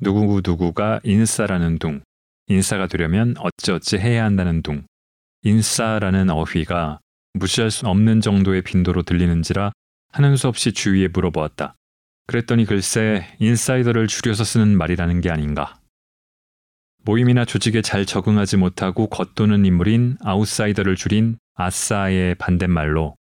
[0.00, 2.02] 누구 누구가 인싸라는 둥,
[2.48, 4.84] 인싸가 되려면 어찌어찌 해야 한다는 둥,
[5.42, 6.98] 인싸라는 어휘가
[7.34, 9.72] 무시할 수 없는 정도의 빈도로 들리는지라
[10.12, 11.74] 하는 수 없이 주위에 물어보았다.
[12.26, 15.78] 그랬더니 글쎄 인사이더를 줄여서 쓰는 말이라는 게 아닌가.
[17.04, 23.14] 모임이나 조직에 잘 적응하지 못하고 겉도는 인물인 아웃사이더를 줄인 아싸의 반대말로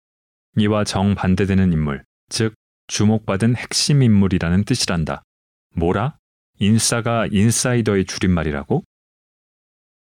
[0.56, 2.54] 이와 정반대되는 인물, 즉
[2.88, 5.22] 주목받은 핵심 인물이라는 뜻이란다.
[5.74, 6.18] 뭐라?
[6.58, 8.84] 인싸가 인사이더의 줄임말이라고?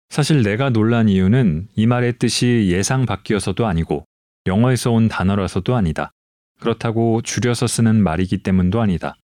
[0.09, 4.05] 사실 내가 놀란 이유는 이 말의 뜻이 예상 밖이어서도 아니고
[4.45, 6.11] 영어에서 온 단어라서도 아니다.
[6.59, 9.15] 그렇다고 줄여서 쓰는 말이기 때문도 아니다.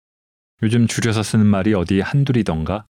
[0.61, 2.85] 요즘 줄여서 쓰는 말이 어디 한둘이던가?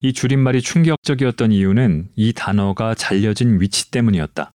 [0.00, 4.50] 이 줄임말이 충격적이었던 이유는 이 단어가 잘려진 위치 때문이었다.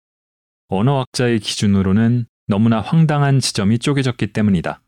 [0.69, 4.81] 언어학자의 기준으로는 너무나 황당한 지점이 쪼개졌기 때문이다.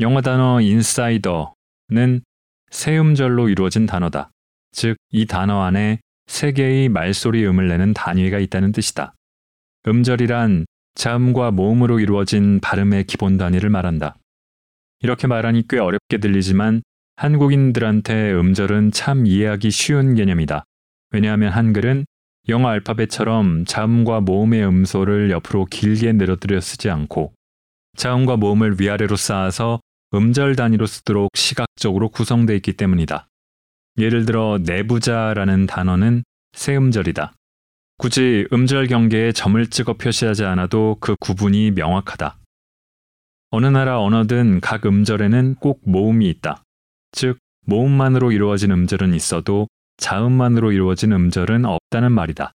[0.00, 2.20] 영어 단어 인사이더는
[2.70, 4.30] 세 음절로 이루어진 단어다.
[4.70, 9.14] 즉, 이 단어 안에 세 개의 말소리 음을 내는 단위가 있다는 뜻이다.
[9.88, 14.16] 음절이란 자음과 모음으로 이루어진 발음의 기본 단위를 말한다.
[15.00, 16.82] 이렇게 말하니 꽤 어렵게 들리지만
[17.16, 20.64] 한국인들한테 음절은 참 이해하기 쉬운 개념이다.
[21.10, 22.04] 왜냐하면 한글은
[22.48, 27.32] 영어 알파벳처럼 자음과 모음의 음소를 옆으로 길게 늘어뜨려 쓰지 않고
[27.96, 29.80] 자음과 모음을 위아래로 쌓아서
[30.14, 33.28] 음절 단위로 쓰도록 시각적으로 구성되어 있기 때문이다.
[33.98, 37.34] 예를 들어 내부자라는 단어는 세 음절이다.
[37.98, 42.38] 굳이 음절 경계에 점을 찍어 표시하지 않아도 그 구분이 명확하다.
[43.50, 46.62] 어느 나라 언어든 각 음절에는 꼭 모음이 있다.
[47.12, 49.68] 즉, 모음만으로 이루어진 음절은 있어도
[50.00, 52.52] 자음만으로 이루어진 음절은 없다는 말이다.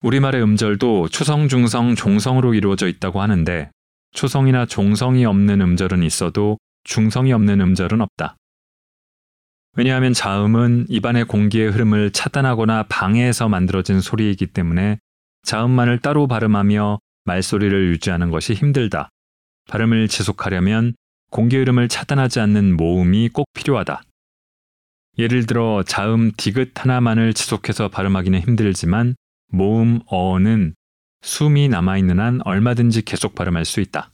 [0.00, 3.70] 우리말의 음절도 초성, 중성, 종성으로 이루어져 있다고 하는데
[4.12, 8.36] 초성이나 종성이 없는 음절은 있어도 중성이 없는 음절은 없다.
[9.76, 14.98] 왜냐하면 자음은 입안의 공기의 흐름을 차단하거나 방해해서 만들어진 소리이기 때문에
[15.42, 19.08] 자음만을 따로 발음하며 말소리를 유지하는 것이 힘들다.
[19.68, 20.94] 발음을 지속하려면
[21.30, 24.02] 공기 흐름을 차단하지 않는 모음이 꼭 필요하다.
[25.18, 29.14] 예를 들어 자음 디귿 하나만을 지속해서 발음하기는 힘들지만
[29.48, 30.74] 모음 어는
[31.22, 34.10] 숨이 남아있는 한 얼마든지 계속 발음할 수 있다.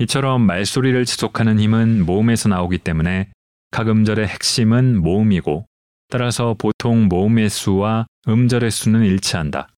[0.00, 3.30] 이처럼 말소리를 지속하는 힘은 모음에서 나오기 때문에
[3.70, 5.66] 각 음절의 핵심은 모음이고
[6.08, 9.68] 따라서 보통 모음의 수와 음절의 수는 일치한다.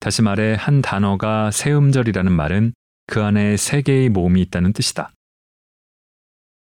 [0.00, 2.74] 다시 말해 한 단어가 세 음절이라는 말은
[3.06, 5.10] 그 안에 세 개의 모음이 있다는 뜻이다.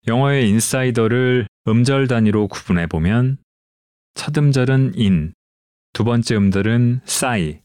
[0.08, 3.38] 영어의 인사이더를 음절 단위로 구분해 보면
[4.13, 5.34] 첫 음절은 in,
[5.93, 7.60] 두 번째 음절은 싸이,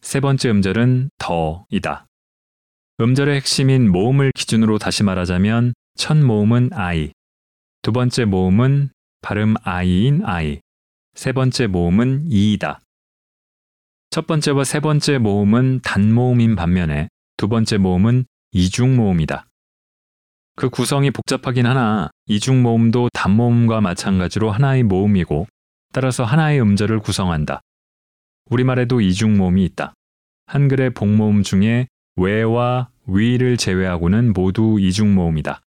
[0.00, 2.06] 세 번째 음절은 더이다.
[3.00, 7.12] 음절의 핵심인 모음을 기준으로 다시 말하자면 첫 모음은 I,
[7.82, 10.60] 두 번째 모음은 발음 I인 I,
[11.14, 12.80] 세 번째 모음은 이이다.
[14.08, 19.47] 첫 번째와 세 번째 모음은 단모음인 반면에 두 번째 모음은 이중 모음이다.
[20.58, 25.46] 그 구성이 복잡하긴 하나 이중 모음도 단모음과 마찬가지로 하나의 모음이고
[25.92, 27.60] 따라서 하나의 음절을 구성한다.
[28.50, 29.94] 우리말에도 이중 모음이 있다.
[30.46, 35.60] 한글의 복모음 중에 외와 위를 제외하고는 모두 이중 모음이다.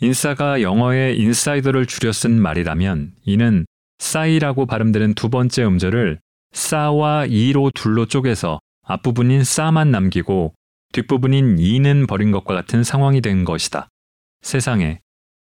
[0.00, 3.66] 인싸가 영어의 인사이더를 줄여 쓴 말이라면 이는
[3.98, 6.18] 싸이라고 발음되는 두 번째 음절을
[6.52, 10.54] 싸와 이로 둘로 쪼개서 앞부분인 싸만 남기고
[10.94, 13.88] 뒷부분인 이는 버린 것과 같은 상황이 된 것이다.
[14.42, 15.00] 세상에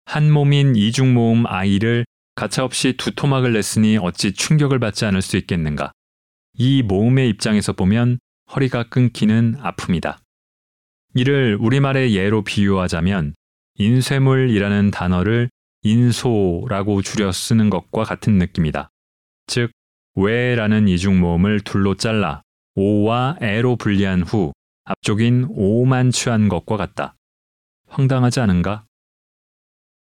[0.06, 5.92] 한 몸인 이중 모음 아이를 가차없이 두 토막을 냈으니 어찌 충격을 받지 않을 수 있겠는가.
[6.54, 8.20] 이 모음의 입장에서 보면
[8.56, 10.20] 허리가 끊기는 아픔이다.
[11.16, 13.36] 이를 우리말의 예로 비유하자면
[13.76, 15.50] 인쇄물이라는 단어를
[15.84, 18.90] 인소라고 줄여 쓰는 것과 같은 느낌이다.
[19.48, 19.72] 즉,
[20.16, 22.44] 왜라는 이중 모음을 둘로 잘라
[22.76, 24.54] 오와 에로 분리한 후
[24.86, 27.16] 앞쪽인 오만 취한 것과 같다.
[27.88, 28.86] 황당하지 않은가?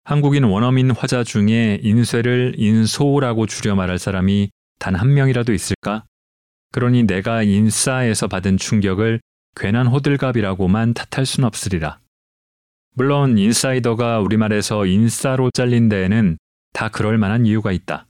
[0.04, 6.04] 한국인 원어민 화자 중에 인쇄를 인소라고 줄여 말할 사람이 단 한 명이라도 있을까?
[6.72, 9.22] 그러니 내가 인싸에서 받은 충격을
[9.56, 12.00] 괜한 호들갑이라고만 탓할 순 없으리라.
[12.96, 16.38] 물론 인사이더가 우리말에서 인싸로 잘린 데에는
[16.74, 18.08] 다 그럴 만한 이유가 있다.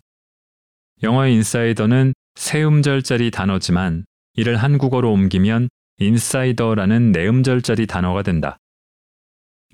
[1.03, 4.05] 영어의 인사이더는 세 음절짜리 단어지만
[4.35, 8.57] 이를 한국어로 옮기면 인사이더라는 네 음절짜리 단어가 된다.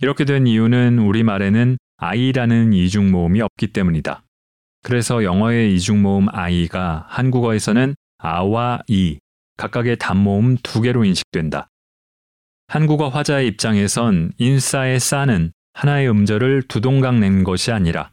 [0.02, 4.24] 이렇게 된 이유는 우리말에는 I라는 이중 모음이 없기 때문이다.
[4.84, 9.20] 그래서 영어의 이중 모음 I가 한국어에서는 아와 이
[9.58, 11.68] 각각의 단모음 두 개로 인식된다.
[12.68, 18.12] 한국어 화자의 입장에선 인싸의 싸는 하나의 음절을 두 동강 낸 것이 아니라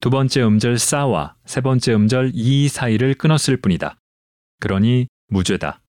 [0.00, 3.96] 두 번째 음절 싸와 세 번째 음절 이 사이를 끊었을 뿐이다.
[4.60, 5.80] 그러니 무죄다.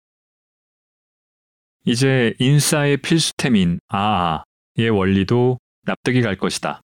[1.85, 6.81] 이제 인싸의 필수템인 아아의 원리도 납득이 갈 것이다.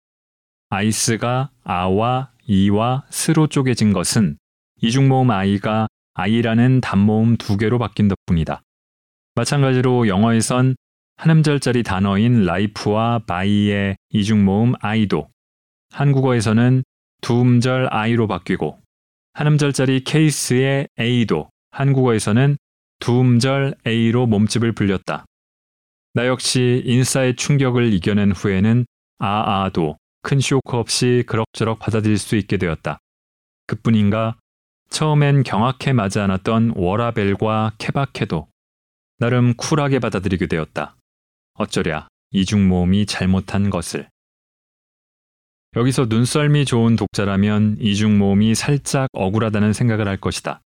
[0.71, 4.39] 아이스가 아와 이와 스로 쪼개진 것은
[4.81, 8.63] 이중모음 아이가 아이라는 단모음 두 개로 바뀐 덕분이다.
[9.35, 10.77] 마찬가지로 영어에선
[11.17, 15.29] 한 음절짜리 단어인 life와 by의 이중모음 아이도
[15.91, 16.85] 한국어에서는
[17.21, 18.79] 두 음절 아이로 바뀌고
[19.33, 22.57] 한 음절짜리 case의 에이도 한국어에서는
[22.99, 25.25] 두 음절 에이로 몸집을 불렸다.
[26.15, 28.87] 나 역시 인싸의 충격을 이겨낸 후에는
[29.19, 32.99] 아아도 큰 쇼크 없이 그럭저럭 받아들일 수 있게 되었다.
[33.67, 34.37] 그뿐인가
[34.91, 38.49] 처음엔 경악해 맞지 않았던 워라벨과 케바케도
[39.19, 40.97] 나름 쿨하게 받아들이게 되었다.
[41.55, 44.09] 어쩌랴 이중모음이 잘못한 것을.
[45.77, 50.61] 여기서 눈썰미 좋은 독자라면 이중모음이 살짝 억울하다는 생각을 할 것이다.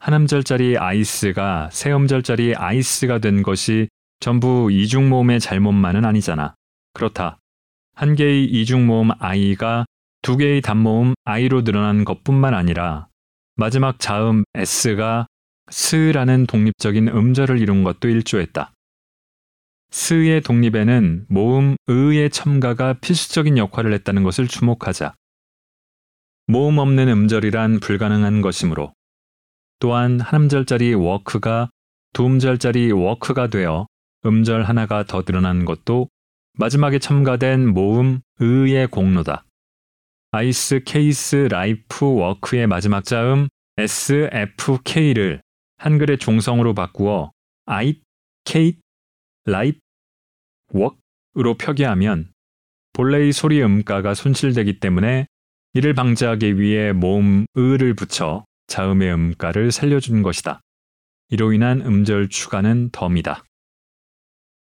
[0.00, 3.88] 한 음절짜리 ice가 세 음절짜리 아이스가 된 것이
[4.20, 6.54] 전부 이중모음의 잘못만은 아니잖아.
[6.94, 7.38] 그렇다.
[7.94, 9.86] 한 개의 이중모음 아이가
[10.22, 13.08] 두 개의 단모음 아이로 늘어난 것뿐만 아니라
[13.56, 15.26] 마지막 자음 S가
[15.70, 18.72] 스라는 독립적인 음절을 이룬 것도 일조했다.
[19.90, 25.14] 스의 독립에는 모음 으의 첨가가 필수적인 역할을 했다는 것을 주목하자.
[26.46, 28.92] 모음 없는 음절이란 불가능한 것이므로
[29.80, 31.70] 또한 한 음절짜리 work가
[32.12, 33.86] 두 음절짜리 워크가 되어
[34.26, 36.08] 음절 하나가 더 늘어난 것도
[36.54, 39.44] 마지막에 첨가된 모음 으의 공로다.
[40.32, 43.48] ice case life work의 마지막 자음
[43.78, 45.40] SFK를
[45.76, 47.30] 한글의 종성으로 바꾸어
[47.64, 48.02] 아잇,
[48.44, 48.80] 케잇,
[49.44, 49.78] 라잎,
[50.72, 52.32] 웍으로 표기하면
[52.92, 55.26] 본래의 소리 음가가 손실되기 때문에
[55.74, 60.60] 이를 방지하기 위해 모음 을을 붙여 자음의 음가를 살려준 것이다.
[61.30, 63.44] 이로 인한 음절 추가는 덤이다.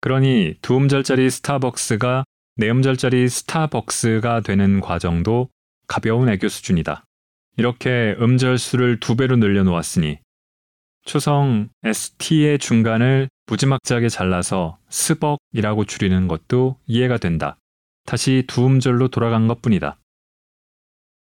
[0.02, 2.26] 그러니 두 음절짜리 스타벅스가
[2.58, 5.50] 네 음절짜리 스타벅스가 되는 과정도
[5.88, 7.06] 가벼운 애교 수준이다.
[7.58, 10.20] 이렇게 음절 수를 두 배로 늘려놓았으니
[11.06, 17.58] 초성 ST의 중간을 무지막지하게 잘라서 스벅이라고 줄이는 것도 이해가 된다.
[18.06, 19.98] 다시 두 음절로 돌아간 것 뿐이다.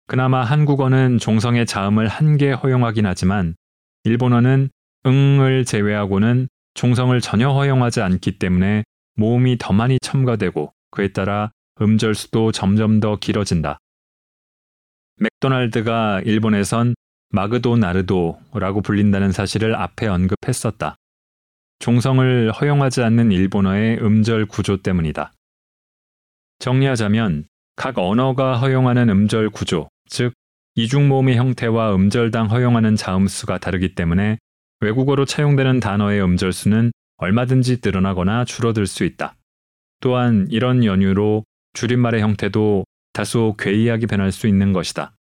[0.07, 3.55] 그나마 한국어는 종성의 자음을 한 개 허용하긴 하지만
[4.05, 4.69] 일본어는
[5.07, 8.85] 응을 제외하고는 종성을 전혀 허용하지 않기 때문에
[9.17, 11.51] 모음이 더 많이 첨가되고 그에 따라
[11.81, 13.79] 음절수도 점점 더 길어진다.
[15.17, 16.95] 맥도날드가 일본에선
[17.31, 20.97] 마그도 나르도라고 불린다는 사실을 앞에 언급했었다.
[21.79, 25.33] 종성을 허용하지 않는 일본어의 음절 구조 때문이다.
[26.59, 27.47] 정리하자면
[27.77, 30.33] 각 언어가 허용하는 음절 구조, 즉
[30.75, 34.39] 이중 모음의 형태와 음절당 허용하는 자음수가 다르기 때문에
[34.81, 39.37] 외국어로 차용되는 단어의 음절수는 얼마든지 늘어나거나 줄어들 수 있다.
[40.01, 41.45] 또한 이런 연유로
[41.75, 45.15] 줄임말의 형태도 다소 괴이하게 변할 수 있는 것이다.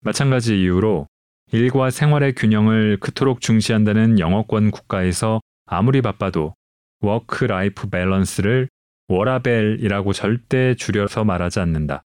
[0.00, 1.08] 마찬가지 이유로
[1.52, 6.54] 일과 생활의 균형을 그토록 중시한다는 영어권 국가에서 아무리 바빠도
[7.00, 8.68] work life balance를
[9.08, 12.02] 워라밸이라고 절대 줄여서 말하지 않는다.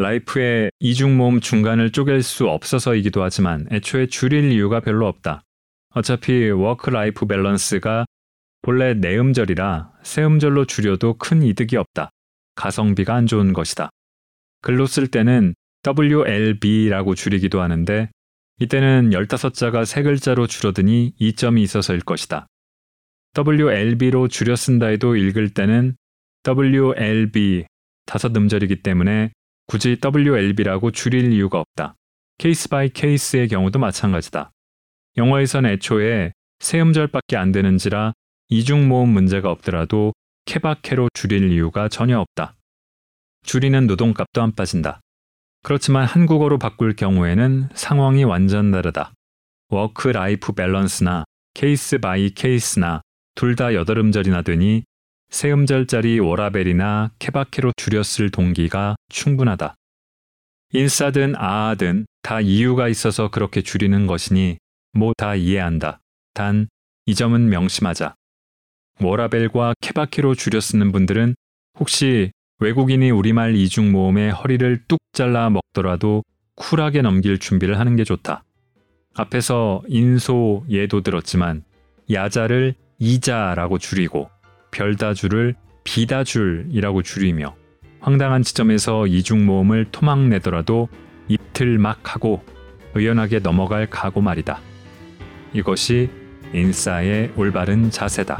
[0.00, 5.42] life의 이중모음 중간을 쪼갤 수 없어서이기도 하지만 애초에 줄일 이유가 별로 없다.
[5.90, 8.06] 어차피 work life balance가
[8.62, 12.10] 본래 네 음절이라 세음절로 줄여도 큰 이득이 없다.
[12.54, 13.90] 가성비가 안 좋은 것이다.
[14.62, 15.54] 글로 쓸 때는
[15.86, 18.10] WLB라고 줄이기도 하는데
[18.58, 22.46] 이때는 15자가 3글자로 줄어드니 이점이 있어서일 것이다.
[23.36, 25.94] WLB로 줄여 쓴다 해도 읽을 때는
[26.46, 27.64] WLB
[28.06, 29.32] 다섯 음절이기 때문에
[29.70, 31.94] 굳이 WLB라고 줄일 이유가 없다.
[32.38, 34.50] case by case의 경우도 마찬가지다.
[35.16, 38.12] 영어에선 애초에 세 음절밖에 안 되는지라
[38.48, 40.12] 이중 모음 문제가 없더라도
[40.44, 42.56] 케바케로 줄일 이유가 전혀 없다.
[43.44, 45.00] 줄이는 노동값도 안 빠진다.
[45.62, 49.12] 그렇지만 한국어로 바꿀 경우에는 상황이 완전 다르다.
[49.68, 51.22] work life balance나
[51.54, 53.02] case by case나
[53.36, 54.82] 둘 다 여덟음절이나 되니
[55.30, 59.76] 세음절짜리 워라밸이나 케바케로 줄였을 동기가 충분하다.
[60.72, 64.58] 인싸든 아아든 다 이유가 있어서 그렇게 줄이는 것이니
[64.92, 66.00] 뭐 다 이해한다.
[66.34, 66.68] 단
[67.06, 68.14] 이 점은 명심하자.
[69.00, 71.34] 워라벨과 케바케로 줄여 쓰는 분들은
[71.78, 76.22] 혹시 외국인이 우리말 이중 모음에 허리를 뚝 잘라 먹더라도
[76.54, 78.44] 쿨하게 넘길 준비를 하는 게 좋다.
[79.14, 81.64] 앞에서 인소 예도 들었지만
[82.12, 84.30] 야자를 이자라고 줄이고
[84.70, 85.54] 별다줄을
[85.84, 87.54] 비다줄이라고 줄이며
[88.00, 90.88] 황당한 지점에서 이중 모음을 토막 내더라도
[91.28, 92.42] 입틀 막 하고
[92.94, 94.60] 의연하게 넘어갈 각오 말이다.
[95.52, 96.10] 이것이
[96.52, 98.38] 인싸의 올바른 자세다.